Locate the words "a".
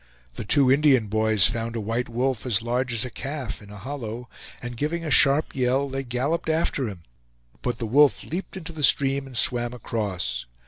1.75-1.79, 3.05-3.11, 3.69-3.77, 5.05-5.11